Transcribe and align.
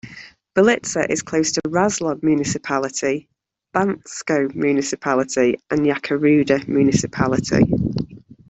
Belitsa 0.55 1.07
is 1.11 1.21
close 1.21 1.51
to 1.51 1.61
Razlog 1.67 2.23
Municipality, 2.23 3.29
Bansko 3.71 4.51
Municipality, 4.55 5.59
and 5.69 5.81
Yakoruda 5.81 6.67
Municipality. 6.67 7.61